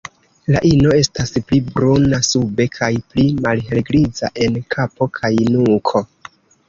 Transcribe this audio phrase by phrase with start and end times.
[0.53, 6.03] La ino estas pli bruna sube kaj pli malhelgriza en kapo kaj nuko.